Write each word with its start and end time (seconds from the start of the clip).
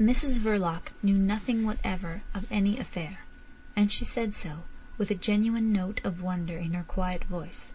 Mrs 0.00 0.38
Verloc 0.38 0.92
knew 1.02 1.18
nothing 1.18 1.62
whatever 1.62 2.22
of 2.32 2.50
any 2.50 2.78
affair. 2.78 3.18
And 3.76 3.92
she 3.92 4.02
said 4.06 4.32
so, 4.34 4.62
with 4.96 5.10
a 5.10 5.14
genuine 5.14 5.70
note 5.74 6.00
of 6.04 6.22
wonder 6.22 6.56
in 6.56 6.72
her 6.72 6.84
quiet 6.84 7.24
voice. 7.24 7.74